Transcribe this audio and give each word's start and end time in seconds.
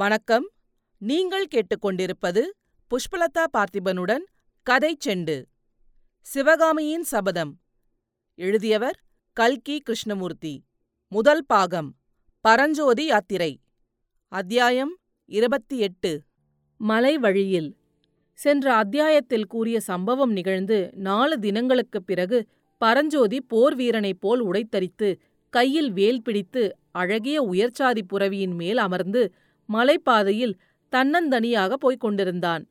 வணக்கம். 0.00 0.50
நீங்கள் 0.98 1.46
கேட்டுக்கொண்டிருப்பது 1.54 2.42
புஷ்பலதா 2.90 3.44
பார்த்திபனுடன் 3.52 4.24
கதை 4.62 4.96
செண்டு. 5.06 5.44
சிவகாமியின் 6.20 7.02
சபதம். 7.02 7.58
எழுதியவர் 8.34 9.00
கல்கி 9.32 9.78
கிருஷ்ணமூர்த்தி. 9.78 10.64
முதல் 11.08 11.46
பாகம். 11.46 11.96
பரஞ்சோதி 12.40 13.04
யாத்திரை. 13.04 13.60
அத்தியாயம் 14.28 14.98
இருபத்தி 15.24 15.78
எட்டு. 15.78 16.22
மலை 16.76 17.18
வழியில். 17.18 17.76
சென்ற 18.32 18.74
அத்தியாயத்தில் 18.74 19.46
கூறிய 19.46 19.80
சம்பவம் 19.80 20.32
நிகழ்ந்து 20.32 20.90
நாலு 20.94 21.38
தினங்களுக்குப் 21.38 22.06
பிறகு 22.06 22.46
பரஞ்சோதி 22.78 23.40
போர் 23.40 23.74
வீரனைப் 23.74 24.20
போல் 24.20 24.44
உடைத்தரித்து 24.44 25.16
கையில் 25.50 25.92
வேல் 25.92 26.22
பிடித்து 26.22 26.76
அழகிய 26.90 27.42
உயர்ச்சாதி 27.42 28.00
புரவியின் 28.12 28.54
மேல் 28.54 28.76
அமர்ந்து 28.76 29.34
மலைப்பாதையில் 29.72 30.54
தன்னந்தனியாக 30.92 31.72
போய்க் 31.72 32.00
கொண்டிருந்தான். 32.00 32.68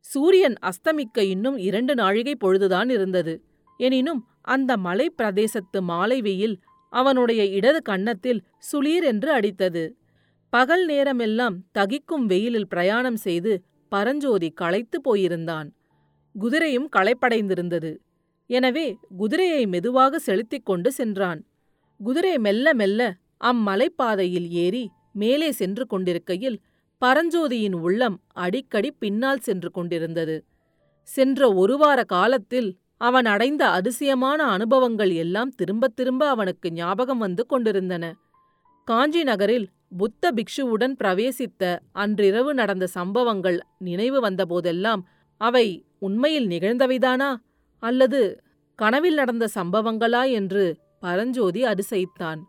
சூரியன் 0.00 0.54
அஸ்தமிக்க 0.62 1.18
இன்னும் 1.18 1.56
இரண்டு 1.56 1.94
நாழிகை 1.94 2.36
பொழுதுதான் 2.36 2.88
இருந்தது. 2.88 3.42
எனினும் 3.76 4.26
அந்த 4.42 4.76
மலைப் 4.76 5.14
பிரதேசத்து 5.22 5.80
மாலை 5.80 6.20
வெயில் 6.20 6.60
அவனுடைய 6.90 7.46
இடது 7.46 7.82
கன்னத்தில் 7.82 8.42
சுளீர் 8.72 9.02
என்று 9.02 9.38
அடித்தது. 9.38 9.90
பகல் 10.50 10.86
நேரமெல்லாம் 10.86 11.64
தகிக்கும் 11.78 12.26
வெயிலில் 12.26 12.68
பிரயாணம் 12.68 13.16
செய்து 13.16 13.62
பரஞ்சோதி 13.88 14.50
களைத்துப் 14.50 15.14
போயிருந்தான். 15.14 15.70
குதிரையும் 16.40 16.88
களைப்படைந்திருந்தது. 16.96 17.96
எனவே 18.46 18.96
குதிரையை 19.16 19.66
மெதுவாக 19.66 20.18
செலுத்திக் 20.18 20.64
கொண்டு 20.64 20.92
சென்றான். 20.92 21.46
குதிரை 22.02 22.38
மெல்ல 22.38 22.74
மெல்ல 22.74 23.14
அம்மலைப்பாதையில் 23.44 24.48
ஏறி 24.48 24.90
மேலே 25.12 25.52
சென்று 25.52 25.86
கொண்டிருக்கையில் 25.86 26.60
பரஞ்சோதியின் 27.04 27.72
உள்ளம் 27.72 28.20
அடிக்கடி 28.32 28.90
பின்னால் 28.90 29.38
சென்று 29.38 29.70
கொண்டிருந்தது. 29.70 30.44
சென்ற 31.02 31.52
ஒரு 31.54 31.76
வார 31.76 32.04
காலத்தில் 32.04 32.78
அவன் 32.96 33.24
அடைந்த 33.24 33.68
அதிசயமான 33.68 34.44
அனுபவங்கள் 34.44 35.10
எல்லாம் 35.10 35.50
திரும்பத் 35.50 35.96
திரும்ப 35.96 36.28
அவனுக்கு 36.28 36.72
ஞாபகம் 36.72 37.18
வந்து 37.18 37.46
கொண்டிருந்தன. 37.46 38.16
காஞ்சி 38.84 39.22
நகரில் 39.22 39.68
புத்த 39.96 40.32
பிக்ஷுவுடன் 40.32 40.94
பிரவேசித்த 41.04 41.78
அன்றிரவு 41.92 42.54
நடந்த 42.54 42.86
சம்பவங்கள் 42.86 43.60
நினைவு 43.78 44.30
வந்தபோதெல்லாம் 44.30 45.02
அவை 45.36 45.84
உண்மையில் 45.98 46.46
நிகழ்ந்தவைதானா? 46.46 47.36
அல்லது 47.78 48.42
கனவில் 48.74 49.14
நடந்த 49.14 49.48
சம்பவங்களா? 49.54 50.30
என்று 50.30 50.76
பரஞ்சோதி 51.00 51.62
அதிசயித்தான். 51.62 52.40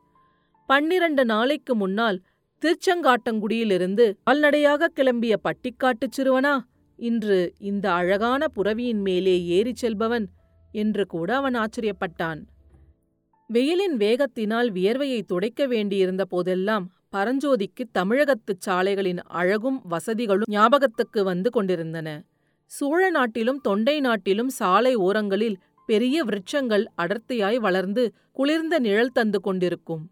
பன்னிரண்டு 0.67 1.25
நாளைக்கு 1.25 1.75
முன்னால் 1.75 2.21
திருச்செங்காட்டங்குடியிலிருந்து 2.61 4.13
கால்நடையாக 4.23 4.89
கிளம்பிய 4.95 5.35
பட்டிக்காட்டுச் 5.43 6.15
சிறுவனா? 6.17 6.59
இன்று 6.95 7.53
இந்த 7.59 7.93
அழகான 7.93 8.47
புரவியின் 8.55 9.01
மேலே 9.01 9.45
ஏறிச் 9.45 9.85
செல்பவன் 9.85 10.25
என்று 10.71 11.05
கூட 11.05 11.35
அவன் 11.35 11.55
ஆச்சரியப்பட்டான். 11.55 12.41
வெயிலின் 13.47 13.97
வேகத்தினால் 13.97 14.69
வியர்வையை 14.71 15.21
துடைக்க 15.21 15.65
வேண்டியிருந்த 15.65 16.25
போதெல்லாம் 16.25 16.85
பரஞ்சோதிக்கு 17.11 17.83
தமிழகத்துச் 17.91 18.61
சாலைகளின் 18.61 19.21
அழகும் 19.23 19.81
வசதிகளும் 19.83 20.51
ஞாபகத்துக்கு 20.51 21.23
வந்து 21.23 21.49
கொண்டிருந்தன. 21.49 22.07
சோழ 22.65 23.09
நாட்டிலும் 23.09 23.61
தொண்டை 23.61 23.99
நாட்டிலும் 23.99 24.49
சாலை 24.49 24.95
ஓரங்களில் 24.95 25.57
பெரிய 25.85 26.25
விருட்சங்கள் 26.25 26.85
அடர்த்தியாய் 26.97 27.55
வளர்ந்து 27.55 28.13
குளிர்ந்த 28.31 28.79
நிழல் 28.79 29.11
தந்து 29.11 29.41
கொண்டிருக்கும். 29.41 30.03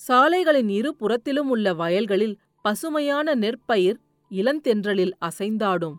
சாலைகளின் 0.00 0.68
இரு 0.68 0.96
புறத்திலும் 0.96 1.48
உள்ள 1.48 1.74
வயல்களில் 1.74 2.38
பசுமையான 2.62 3.34
நெற்பயிர் 3.34 3.98
இளந்தென்றலில் 4.30 5.14
அசைந்தாடும். 5.20 5.96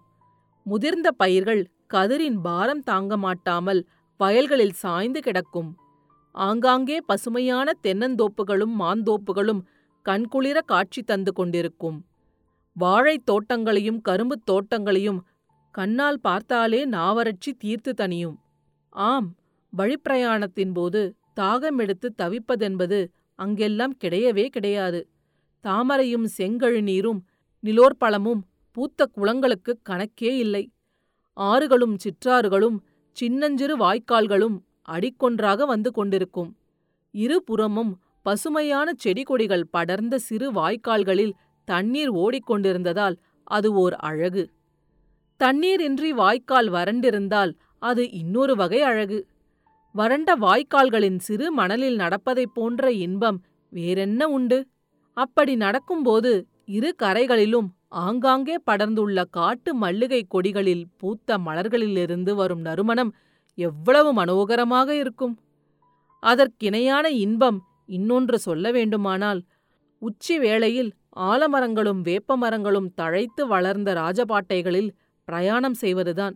முதிர்ந்த 0.65 1.11
பயிர்கள் 1.11 1.63
கதிரின் 1.93 2.39
பாரம் 2.41 2.83
தாங்க 2.83 3.17
மாட்டாமல் 3.17 3.81
வயல்களில் 4.19 4.73
சாய்ந்து 4.73 5.19
கிடக்கும். 5.21 5.71
ஆங்காங்கே 6.31 6.97
பசுமையான 7.05 7.73
தென்னந்தோப்புகளும் 7.83 8.75
மாந்தோப்புகளும் 8.79 9.61
கண்குளிர 10.05 10.57
காட்சி 10.65 11.01
தந்து 11.03 11.33
கொண்டிருக்கும். 11.33 11.97
வாழைத் 12.75 13.25
தோட்டங்களையும் 13.25 14.01
கரும்புத் 14.01 14.45
தோட்டங்களையும் 14.51 15.19
கண்ணால் 15.75 16.19
பார்த்தாலே 16.19 16.85
நாவறட்சி 16.85 17.51
தீர்த்து 17.57 17.93
தனியும் 17.93 18.37
ஆம் 18.89 19.27
வழிப்பிரயாணத்தின் 19.73 20.73
போது 20.73 21.01
தாகம் 21.39 21.77
எடுத்து 21.77 22.07
தவிப்பதென்பது 22.17 22.99
அங்கெல்லாம் 23.37 23.95
கிடையவே 24.03 24.45
கிடையாது. 24.47 25.07
தாமரையும் 25.63 26.27
செங்கழுநீரும் 26.37 27.19
நிலோற்பழமும் 27.63 28.41
பூத்த 28.71 29.09
குளங்களுக்கு 29.15 29.71
கணக்கே 29.89 30.31
இல்லை. 30.37 30.63
ஆறுகளும் 31.37 31.95
சிற்றாறுகளும் 32.03 32.77
சின்னஞ்சிறு 33.17 33.75
வாய்க்கால்களும் 33.77 34.57
அடிக்கொன்றாக 34.89 35.65
வந்து 35.65 35.91
கொண்டிருக்கும். 35.91 36.51
இருபுறமும் 37.11 38.01
பசுமையான 38.21 38.91
செடி 38.97 39.23
கொடிகள் 39.23 39.69
படர்ந்த 39.77 40.15
சிறு 40.17 40.47
வாய்க்கால்களில் 40.51 41.33
தண்ணீர் 41.67 42.11
ஓடிக்கொண்டிருந்ததால் 42.13 43.15
அது 43.43 43.73
ஓர் 43.73 43.95
அழகு. 44.09 44.43
தண்ணீரின்றி 45.39 46.09
வாய்க்கால் 46.09 46.69
வறண்டிருந்தால் 46.69 47.51
அது 47.79 48.03
இன்னொரு 48.11 48.55
வகை 48.55 48.81
அழகு. 48.81 49.19
வறண்ட 49.95 50.29
வாய்க்கால்களின் 50.43 51.19
சிறு 51.19 51.47
மணலில் 51.59 51.97
நடப்பதைப் 52.01 52.53
போன்ற 52.55 52.91
இன்பம் 53.05 53.37
வேறென்ன 53.73 54.21
உண்டு? 54.35 54.59
அப்படி 55.17 55.53
நடக்கும்போது 55.63 56.31
இரு 56.69 56.89
கரைகளிலும் 57.03 57.69
ஆங்காங்கே 58.03 58.55
படர்ந்துள்ள 58.67 59.19
காட்டு 59.29 59.71
மல்லிகை 59.83 60.21
கொடிகளில் 60.33 60.85
பூத்த 61.01 61.37
மலர்களிலிருந்து 61.45 62.31
வரும் 62.35 62.63
நறுமணம் 62.67 63.11
எவ்வளவு 63.57 64.09
மனோகரமாக 64.13 64.89
இருக்கும்! 65.01 65.35
அதற்கிணையான 66.23 67.05
இன்பம் 67.25 67.59
இன்னொன்று 67.89 68.37
சொல்ல 68.39 68.71
வேண்டுமானால் 68.71 69.41
உச்சி 70.01 70.35
வேளையில் 70.37 70.91
ஆலமரங்களும் 71.29 72.01
வேப்பமரங்களும் 72.07 72.89
தழைத்து 72.99 73.43
வளர்ந்த 73.53 73.89
ராஜபாட்டைகளில் 74.01 74.89
பிரயாணம் 75.27 75.77
செய்வதுதான். 75.83 76.35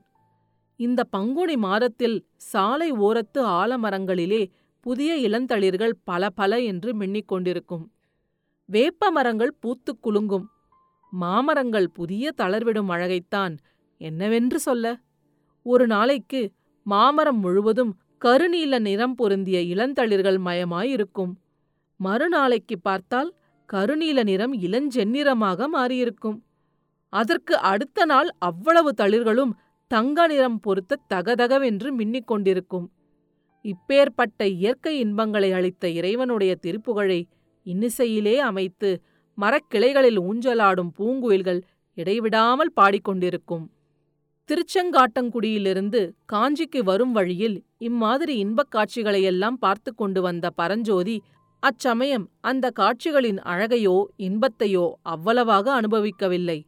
இந்த 0.79 1.03
பங்குனி 1.03 1.57
மாதத்தில் 1.57 2.25
சாலை 2.35 2.91
ஓரத்து 2.91 3.41
ஆலமரங்களிலே 3.59 4.43
புதிய 4.79 5.29
இளந்தளிர்கள் 5.29 5.93
பல 6.03 6.29
பல 6.29 6.59
என்று 6.59 6.97
மின்னிக் 6.97 7.27
கொண்டிருக்கும். 7.27 7.91
வேப்ப 8.65 9.11
மரங்கள் 9.11 9.53
பூத்துக் 9.59 10.01
குலுங்கும். 10.01 10.45
மாமரங்கள் 11.13 11.87
புதிய 11.89 12.31
தளர்விடும் 12.37 12.89
அழகைத்தான் 12.89 13.57
என்னவென்று 14.01 14.59
சொல்ல? 14.59 14.85
ஒரு 15.65 15.87
நாளைக்கு 15.87 16.41
மாமரம் 16.85 17.39
முழுவதும் 17.39 17.91
கருநீல 18.25 18.79
நிறம் 18.79 19.15
பொருந்திய 19.15 19.59
இளந்தளிர்கள் 19.75 20.39
மயமாயிருக்கும். 20.39 21.33
மறுநாளைக்கு 21.99 22.79
பார்த்தால் 22.79 23.29
கருநீல 23.69 24.23
நிறம் 24.23 24.53
இளஞ்செந்நிறமாக 24.53 25.67
மாறியிருக்கும். 25.73 26.37
அதற்கு 27.13 27.57
அடுத்த 27.57 28.05
நாள் 28.05 28.29
அவ்வளவு 28.39 28.93
தளிர்களும் 28.97 29.53
தங்க 29.91 30.27
நிறம் 30.27 30.59
பொறுத்த 30.59 30.97
தகதகவென்று 31.13 31.89
மின்னிக் 31.97 32.23
கொண்டிருக்கும். 32.23 32.91
இப்பேற்பட்ட 33.65 34.45
இயற்கை 34.47 34.99
இன்பங்களை 34.99 35.51
அளித்த 35.51 35.89
இறைவனுடைய 35.89 36.55
திருப்புகழை 36.55 37.27
இன்னிசையிலே 37.63 38.39
அமைத்து 38.39 38.89
மரக்கிளைகளில் 39.37 40.19
ஊஞ்சலாடும் 40.19 40.91
பூங்குயில்கள் 40.99 41.61
இடைவிடாமல் 41.93 42.71
பாடிக்கொண்டிருக்கும். 42.75 43.65
திருச்செங்காட்டங்குடியிலிருந்து 44.49 46.01
காஞ்சிக்கு 46.33 46.83
வரும் 46.83 47.11
வழியில் 47.11 47.57
இம்மாதிரி 47.77 48.37
இன்பக் 48.37 48.71
காட்சிகளையெல்லாம் 48.71 49.57
பார்த்து 49.59 49.95
கொண்டு 49.95 50.21
வந்த 50.21 50.49
பரஞ்சோதி 50.49 51.17
அச்சமயம் 51.59 52.25
அந்த 52.41 52.65
காட்சிகளின் 52.69 53.41
அழகையோ 53.45 53.97
இன்பத்தையோ 54.17 54.85
அவ்வளவாக 55.01 55.81
அனுபவிக்கவில்லை. 55.81 56.59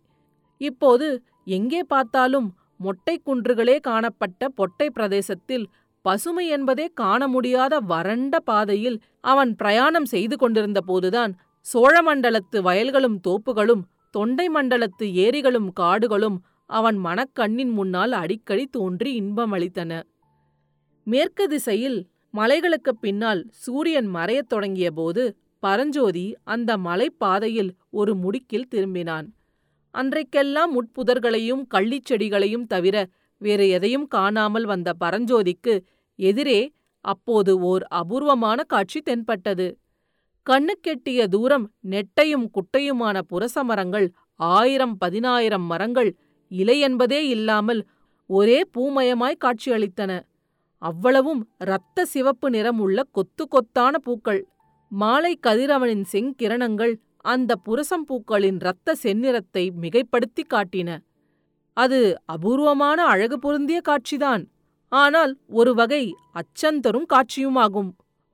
இப்போது 0.61 1.07
எங்கே 1.45 1.83
பார்த்தாலும் 1.83 2.49
மொட்டை 2.83 3.15
குன்றுகளே 3.25 3.79
காணப்பட்ட 3.79 4.47
பொட்டை 4.49 4.87
பிரதேசத்தில் 4.89 5.65
பசுமை 6.05 6.47
என்பதே 6.47 6.85
காண 6.93 7.27
முடியாத 7.27 7.79
வறண்ட 7.79 8.39
பாதையில் 8.39 8.97
அவன் 9.21 9.55
பிரயாணம் 9.55 10.05
செய்து 10.05 10.35
கொண்டிருந்த 10.37 10.81
போதுதான் 10.81 11.33
சோழமண்டலத்து 11.73 12.61
வயல்களும் 12.61 13.19
தோப்புகளும் 13.27 13.83
தொண்டை 14.11 14.47
மண்டலத்து 14.49 15.05
ஏரிகளும் 15.11 15.71
காடுகளும் 15.73 16.37
அவன் 16.65 16.97
மனக்கண்ணின் 17.05 17.71
முன்னால் 17.71 18.11
அடிக்கடி 18.11 18.65
தோன்றி 18.67 19.21
இன்பமளித்தன. 19.21 20.01
மேற்கு 21.03 21.47
திசையில் 21.47 21.99
மலைகளுக்குப் 22.33 23.01
பின்னால் 23.01 23.41
சூரியன் 23.51 24.09
மறையத் 24.15 24.49
தொடங்கியபோது 24.49 25.23
பரஞ்சோதி 25.59 26.25
அந்த 26.43 26.77
மலைப்பாதையில் 26.77 27.71
ஒரு 27.91 28.15
முடுக்கில் 28.15 28.69
திரும்பினான். 28.75 29.27
அன்றைக்கெல்லாம் 29.93 30.71
முட்புதர்களையும் 30.75 31.63
கள்ளிச் 31.73 32.07
செடிகளையும் 32.09 32.65
தவிர 32.67 32.95
வேறு 33.41 33.65
எதையும் 33.69 34.07
காணாமல் 34.07 34.65
வந்த 34.65 34.89
பரஞ்சோதிக்கு 34.99 35.73
எதிரே 36.19 36.59
அப்போது 37.05 37.51
ஓர் 37.61 37.83
அபூர்வமான 37.91 38.59
காட்சி 38.63 38.99
தென்பட்டது. 39.01 39.67
கண்ணுக்கெட்டிய 40.47 41.21
தூரம் 41.27 41.65
நெட்டையும் 41.89 42.45
குட்டையுமான 42.53 43.17
புரசமரங்கள் 43.29 44.07
ஆயிரம் 44.49 44.95
பதினாயிரம் 44.97 45.65
மரங்கள் 45.65 46.11
இலை 46.51 46.77
என்பதே 46.79 47.21
இல்லாமல் 47.27 47.81
ஒரே 48.29 48.59
பூமயமாய் 48.73 49.41
காட்சியளித்தன. 49.45 50.11
அவ்வளவும் 50.81 51.41
இரத்த 51.57 52.05
சிவப்பு 52.05 52.47
நிறம் 52.49 52.79
உள்ள 52.79 52.99
கொத்து 53.11 53.43
கொத்தான 53.45 53.93
பூக்கள் 53.97 54.41
மாலை 54.91 55.33
கதிரவனின் 55.47 56.05
செங்கிரணங்கள் 56.13 56.93
அந்த 57.25 57.51
புரசம் 57.65 58.05
பூக்களின் 58.07 58.59
இரத்த 58.61 58.95
செந்நிறத்தை 59.03 59.63
மிகைப்படுத்தி 59.81 60.43
காட்டின. 60.53 60.89
அது 61.77 61.99
அபூர்வமான 62.25 62.99
அழகு 63.05 63.37
பொருந்திய 63.39 63.79
காட்சிதான். 63.89 64.43
ஆனால் 64.91 65.31
ஒரு 65.59 65.71
வகை 65.73 66.03
அச்சந்தரும் 66.39 67.07
காட்சியுமாகும். 67.13 67.91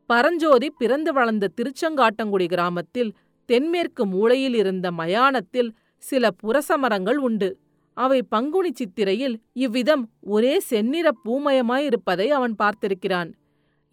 பரஞ்சோதி 0.10 0.68
பிறந்து 0.72 1.12
வளர்ந்த 1.14 1.52
திருச்செங்காட்டங்குடி 1.58 2.46
கிராமத்தில் 2.46 3.12
தென்மேற்கு 3.50 4.04
மூலையில் 4.06 4.56
இருந்த 4.62 4.88
மயானத்தில் 4.92 5.70
சில 6.04 6.32
புரசமரங்கள் 6.42 7.20
உண்டு. 7.28 7.50
அவை 7.98 8.20
பங்குனி 8.34 8.72
சித்திரையில் 8.80 9.36
இவ்விதம் 9.64 10.04
ஒரே 10.34 10.54
செந்நிற 10.72 11.08
பூமயமாயிருப்பதை 11.26 12.28
அவன் 12.38 12.56
பார்த்திருக்கிறான். 12.62 13.30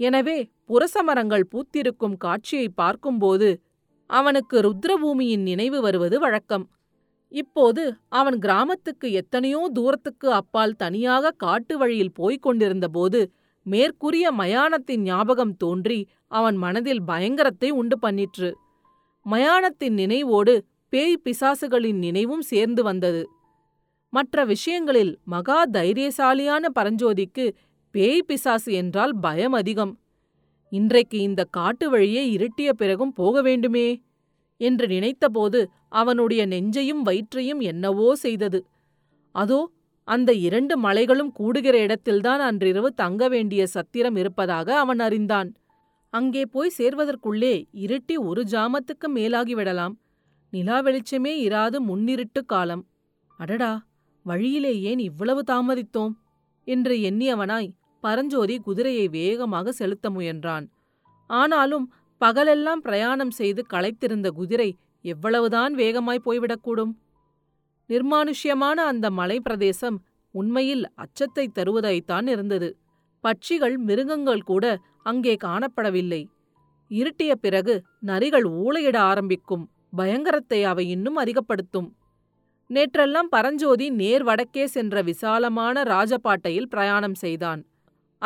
எனவே 0.01 0.37
புரசமரங்கள் 0.71 1.45
பூத்திருக்கும் 1.53 2.17
காட்சியை 2.25 2.69
பார்க்கும்போது 2.83 3.49
அவனுக்கு 4.07 4.61
ருத்ரபூமியின் 4.61 5.43
நினைவு 5.43 5.81
வருவது 5.81 6.19
வழக்கம். 6.19 6.71
இப்போது 7.29 7.97
அவன் 8.09 8.39
கிராமத்துக்கு 8.39 9.13
எத்தனையோ 9.13 9.71
தூரத்துக்கு 9.73 10.33
அப்பால் 10.33 10.77
தனியாக 10.77 11.31
காட்டு 11.31 11.79
வழியில் 11.79 12.13
போய்க் 12.13 12.43
கொண்டிருந்தபோது 12.43 13.33
மேற்கூறிய 13.63 14.33
மயானத்தின் 14.33 15.03
ஞாபகம் 15.03 15.57
தோன்றி 15.57 16.09
அவன் 16.29 16.57
மனதில் 16.57 17.03
பயங்கரத்தை 17.03 17.71
உண்டு 17.71 17.99
பண்ணிற்று. 18.03 18.53
மயானத்தின் 19.27 19.97
நினைவோடு 19.97 20.55
பேய் 20.89 21.23
பிசாசுகளின் 21.25 21.99
நினைவும் 21.99 22.43
சேர்ந்து 22.43 22.83
வந்தது. 22.83 23.23
மற்ற 24.13 24.45
விஷயங்களில் 24.45 25.19
மகா 25.25 25.65
தைரியசாலியான 25.67 26.65
பரஞ்சோதிக்கு 26.75 27.47
பேய் 27.91 28.23
பிசாசு 28.23 28.73
என்றால் 28.73 29.15
பயம் 29.17 29.53
அதிகம். 29.53 29.93
இன்றைக்கு 30.73 31.19
இந்த 31.21 31.45
காட்டு 31.45 31.91
வழியே 31.91 32.23
இருட்டிய 32.37 32.73
பிறகும் 32.73 33.13
போக 33.13 33.43
வேண்டுமே 33.43 34.03
என்று 34.61 34.87
நினைத்தபோது 34.87 35.61
அவனுடைய 35.89 36.47
நெஞ்சையும் 36.47 37.03
வயிற்றையும் 37.05 37.61
என்னவோ 37.61 38.15
செய்தது. 38.15 38.61
அதோ 39.35 39.71
அந்த 40.05 40.33
இரண்டு 40.33 40.75
மலைகளும் 40.79 41.33
கூடுகிற 41.33 41.77
இடத்தில்தான் 41.79 42.41
அன்றிரவு 42.41 42.93
தங்க 42.93 43.29
வேண்டிய 43.29 43.67
சத்திரம் 43.67 44.17
இருப்பதாக 44.17 44.79
அவன் 44.79 44.99
அறிந்தான். 44.99 45.49
அங்கே 46.11 46.43
போய் 46.47 46.77
சேர்வதற்குள்ளே 46.79 47.55
இருட்டி 47.87 48.17
ஒரு 48.17 48.43
ஜாமத்துக்கு 48.51 49.09
மேலாகிவிடலாம் 49.15 49.95
நிலா 50.53 50.83
வெளிச்சமே 50.83 51.33
இராது 51.47 51.81
முன்னிருட்டு 51.81 52.45
காலம். 52.45 52.85
அடடா 53.41 53.73
வழியிலே 54.27 54.81
ஏன் 54.81 54.99
இவ்வளவு 54.99 55.43
தாமதித்தோம்? 55.51 56.15
என்று 56.65 56.95
எண்ணியவனாய் 57.01 57.69
பரஞ்சோதி 58.01 58.59
குதிரையை 58.59 59.09
வேகமாக 59.09 59.73
செலுத்த 59.73 60.11
முயன்றான். 60.11 60.67
ஆனாலும் 61.27 61.87
பகலெல்லாம் 62.19 62.81
பிரயாணம் 62.81 63.31
செய்து 63.31 63.67
களைத்திருந்த 63.73 64.29
குதிரை 64.31 64.79
எவ்வளவுதான் 65.05 65.75
வேகமாய் 65.75 66.27
போய்விடக்கூடும்? 66.27 66.93
நிர்மானுஷ்யமான 67.91 68.75
அந்த 68.75 69.11
மலை 69.11 69.41
பிரதேசம் 69.41 69.99
உண்மையில் 70.31 70.85
அச்சத்தை 70.95 71.51
தருவதாய்த்தான் 71.55 72.27
இருந்தது. 72.27 72.77
பட்சிகள் 73.25 73.77
மிருகங்கள் 73.79 74.43
கூட 74.43 74.65
அங்கே 75.03 75.37
காணப்படவில்லை. 75.45 76.23
இருட்டிய 76.91 77.33
பிறகு 77.35 77.75
நரிகள் 78.07 78.47
ஊளையிட 78.63 78.97
ஆரம்பிக்கும் 78.97 79.65
பயங்கரத்தை 79.97 80.65
அவை 80.65 80.85
இன்னும் 80.89 81.17
அதிகப்படுத்தும். 81.17 81.89
நேற்றெல்லாம் 82.71 83.29
பரஞ்சோதி 83.29 83.91
நேர் 83.91 84.23
வடக்கே 84.23 84.67
சென்ற 84.67 85.03
விசாலமான 85.03 85.83
ராஜபாட்டையில் 85.83 86.71
பிரயாணம் 86.71 87.15
செய்தான். 87.15 87.61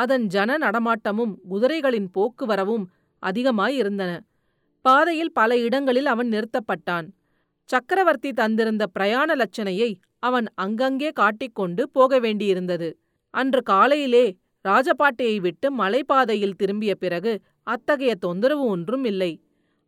அதன் 0.00 0.26
ஜன 0.26 0.56
நடமாட்டமும் 0.58 1.32
குதிரைகளின் 1.50 2.08
போக்குவரவும் 2.12 2.84
அதிகமாயிருந்தன 3.22 4.12
பாதையில் 4.84 5.32
பல 5.32 5.58
இடங்களில் 5.58 6.06
அவன் 6.06 6.28
நிறுத்தப்பட்டான். 6.28 7.06
சக்கரவர்த்தி 7.68 8.30
தந்திருந்த 8.30 8.84
பிரயாண 8.92 9.34
லட்சணையை 9.34 9.90
அவன் 10.18 10.46
அங்கங்கே 10.54 11.10
காட்டிக்கொண்டு 11.10 11.82
போக 11.88 12.20
வேண்டியிருந்தது. 12.20 12.88
அன்று 13.34 13.60
காலையிலே 13.62 14.24
ராஜபாட்டையை 14.64 15.36
விட்டு 15.40 15.66
மலைப்பாதையில் 15.78 16.56
திரும்பிய 16.56 16.94
பிறகு 16.94 17.32
அத்தகைய 17.62 18.14
தொந்தரவு 18.14 18.64
ஒன்றும் 18.64 19.04
இல்லை. 19.04 19.32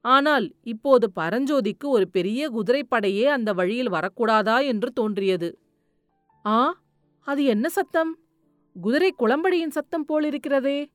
ஆனால் 0.04 0.46
இப்போது 0.62 1.06
பரஞ்சோதிக்கு 1.20 1.86
ஒரு 1.86 2.06
பெரிய 2.08 2.50
குதிரைப்படையே 2.50 3.24
அந்த 3.24 3.50
வழியில் 3.52 3.92
வரக்கூடாதா 3.92 4.56
என்று 4.66 4.90
தோன்றியது. 4.92 5.50
ஆ? 6.44 6.56
அது 7.26 7.42
என்ன 7.44 7.66
சத்தம்? 7.68 8.12
குதிரை 8.80 9.14
குளம்படியின் 9.18 9.70
சத்தம் 9.70 10.04
போலிருக்கிறதே 10.08 10.86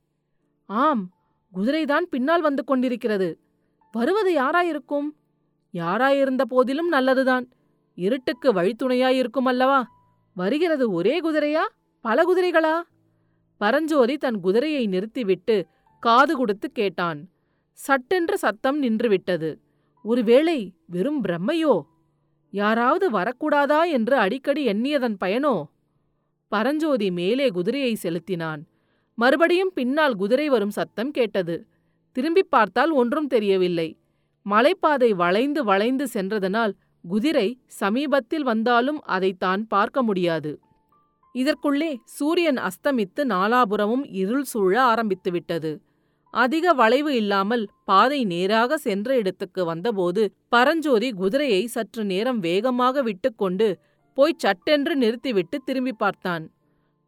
ஆம் 0.66 1.10
குதிரைதான் 1.54 2.02
பின்னால் 2.02 2.42
வந்து 2.42 2.64
கொண்டிருக்கிறது. 2.64 3.40
வருவது 3.92 4.42
யாராயிருக்கும்? 4.42 5.08
யாராயிருந்த 5.74 6.42
போதிலும் 6.42 6.88
நல்லதுதான். 6.88 7.50
இருட்டுக்கு 7.96 8.54
வழித்துணையாயிருக்கும் 8.54 9.46
அல்லவா? 9.46 9.88
வருகிறது 10.34 10.92
ஒரே 10.92 11.22
குதிரையா? 11.22 11.68
பல 12.02 12.24
குதிரைகளா? 12.24 12.82
பரஞ்சோதி 13.58 14.18
தன் 14.18 14.40
குதிரையை 14.40 14.88
நிறுத்திவிட்டு 14.88 15.68
காது 16.00 16.38
கொடுத்து 16.38 16.72
கேட்டான். 16.72 17.30
சட்டென்று 17.74 18.38
சத்தம் 18.38 18.82
நின்றுவிட்டது. 18.84 19.58
ஒருவேளை 20.04 20.74
வெறும் 20.88 21.24
பிரம்மையோ? 21.24 21.82
யாராவது 22.52 23.12
வரக்கூடாதா 23.12 23.92
என்று 23.92 24.18
அடிக்கடி 24.18 24.68
எண்ணியதன் 24.68 25.16
பயனோ? 25.26 25.64
பரஞ்சோதி 26.52 27.12
மேலே 27.12 27.48
குதிரையை 27.50 27.94
செலுத்தினான். 27.96 28.62
மறுபடியும் 29.18 29.72
பின்னால் 29.74 30.16
குதிரை 30.16 30.48
வரும் 30.50 30.70
சத்தம் 30.70 31.12
கேட்டது. 31.12 31.56
திரும்பிப் 32.16 32.52
பார்த்தால் 32.52 32.92
ஒன்றும் 32.92 33.28
தெரியவில்லை. 33.28 33.90
மலைப்பாதை 34.46 35.10
வளைந்து 35.16 35.64
வளைந்து 35.64 36.08
சென்றதனால் 36.08 36.74
குதிரை 37.04 37.48
சமீபத்தில் 37.80 38.44
வந்தாலும் 38.44 39.02
அதைத்தான் 39.06 39.68
பார்க்க 39.68 40.04
முடியாது. 40.04 40.52
இதற்குள்ளே 41.36 41.92
சூரியன் 42.04 42.58
அஸ்தமித்து 42.58 43.22
நாலாபுரமும் 43.26 44.06
இருள் 44.12 44.44
சூழ 44.44 44.74
ஆரம்பித்துவிட்டது 44.84 45.72
அதிக 46.34 46.74
வளைவு 46.74 47.12
இல்லாமல் 47.16 47.64
பாதை 47.84 48.20
நேராக 48.24 48.78
சென்ற 48.78 49.16
இடத்துக்கு 49.18 49.66
வந்தபோது 49.66 50.24
பரஞ்சோதி 50.50 51.10
குதிரையை 51.12 51.68
சற்று 51.68 52.04
நேரம் 52.04 52.40
வேகமாக 52.40 53.02
விட்டுக்கொண்டு 53.02 53.68
போய் 54.18 54.42
சட்டென்று 54.44 54.94
நிறுத்திவிட்டு 54.96 55.58
திரும்பி 55.66 55.94
பார்த்தான். 55.94 56.44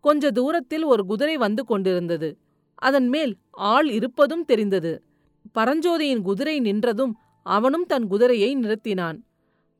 கொஞ்ச 0.04 0.32
தூரத்தில் 0.32 0.84
ஒரு 0.84 1.04
குதிரை 1.06 1.36
வந்து 1.38 1.66
கொண்டிருந்தது. 1.66 2.30
அதன் 2.80 3.08
மேல் 3.08 3.34
ஆள் 3.70 3.90
இருப்பதும் 3.90 4.46
தெரிந்தது. 4.46 4.94
பரஞ்சோதியின் 5.56 6.22
குதிரை 6.22 6.56
நின்றதும் 6.60 7.14
அவனும் 7.46 7.86
தன் 7.86 8.06
குதிரையை 8.08 8.52
நிறுத்தினான். 8.56 9.18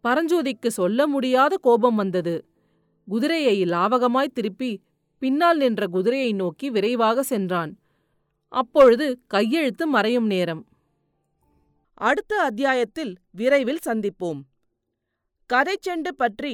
பரஞ்சோதிக்கு 0.04 0.70
சொல்ல 0.80 1.08
முடியாத 1.08 1.54
கோபம் 1.58 1.96
வந்தது. 1.96 2.36
குதிரையை 3.08 3.56
லாவகமாய் 3.64 4.36
திருப்பி 4.38 4.72
பின்னால் 5.22 5.58
நின்ற 5.58 5.84
குதிரையை 5.88 6.32
நோக்கி 6.34 6.68
விரைவாக 6.70 7.24
சென்றான். 7.24 7.72
அப்பொழுது 8.54 9.08
கையெழுத்து 9.28 9.88
மறையும் 9.88 10.26
நேரம். 10.26 10.64
அடுத்த 11.94 12.34
அத்தியாயத்தில் 12.42 13.14
விரைவில் 13.32 13.86
சந்திப்போம். 13.86 14.42
கதைச்செண்டு 15.50 16.12
பற்றி 16.18 16.54